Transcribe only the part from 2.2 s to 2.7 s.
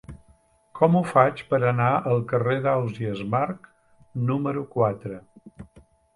carrer